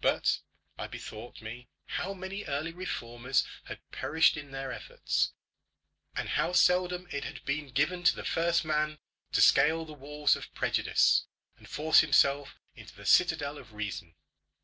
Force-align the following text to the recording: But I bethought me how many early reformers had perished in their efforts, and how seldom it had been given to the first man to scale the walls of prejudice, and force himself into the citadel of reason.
But 0.00 0.40
I 0.76 0.88
bethought 0.88 1.40
me 1.40 1.68
how 1.86 2.12
many 2.12 2.42
early 2.46 2.72
reformers 2.72 3.44
had 3.66 3.78
perished 3.92 4.36
in 4.36 4.50
their 4.50 4.72
efforts, 4.72 5.30
and 6.16 6.30
how 6.30 6.52
seldom 6.52 7.06
it 7.12 7.22
had 7.22 7.44
been 7.44 7.68
given 7.70 8.02
to 8.02 8.16
the 8.16 8.24
first 8.24 8.64
man 8.64 8.98
to 9.30 9.40
scale 9.40 9.84
the 9.84 9.92
walls 9.94 10.34
of 10.34 10.52
prejudice, 10.52 11.26
and 11.58 11.68
force 11.70 12.00
himself 12.00 12.58
into 12.74 12.96
the 12.96 13.06
citadel 13.06 13.56
of 13.56 13.72
reason. 13.72 14.16